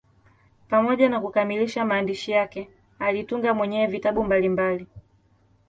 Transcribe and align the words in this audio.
Pamoja 0.69 1.09
na 1.09 1.19
kukamilisha 1.21 1.85
maandishi 1.85 2.31
yake, 2.31 2.69
alitunga 2.99 3.53
mwenyewe 3.53 3.87
vitabu 3.87 4.23
mbalimbali. 4.23 4.87